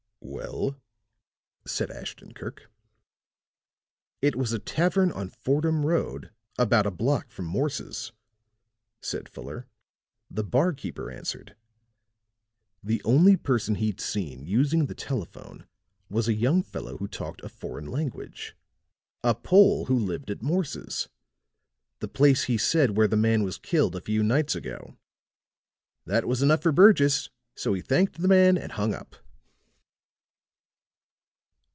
[0.41, 0.79] '""Well?"
[1.67, 2.71] said Ashton Kirk.
[4.21, 8.11] "It was a tavern on Fordham Road about a block from Morse's,"
[9.01, 9.67] said Fuller.
[10.29, 11.55] "The barkeeper answered.
[12.83, 15.67] The only person he'd seen using the telephone
[16.09, 18.55] was a young fellow who talked a foreign language
[19.23, 21.09] a Pole who lived at Morse's
[21.99, 24.97] the place he said where the man was killed a few nights ago.
[26.05, 29.15] That was enough for Burgess; so he thanked the man and hung up."